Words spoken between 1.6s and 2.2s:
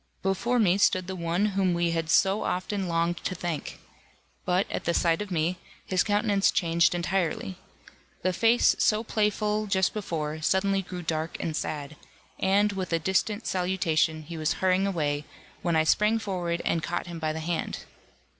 we had